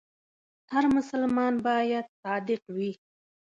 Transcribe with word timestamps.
هر 0.73 0.85
مسلمان 0.97 1.53
باید 1.67 2.05
صادق 2.21 2.61
وي. 2.75 2.91